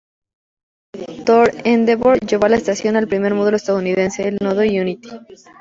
El 0.93 1.03
orbitador 1.11 1.51
"Endeavour" 1.63 2.19
llevó 2.21 2.47
a 2.47 2.49
la 2.49 2.55
estación 2.55 2.95
el 2.95 3.07
primer 3.07 3.35
módulo 3.35 3.57
estadounidense, 3.57 4.27
el 4.27 4.39
nodo 4.41 4.61
Unity. 4.61 5.11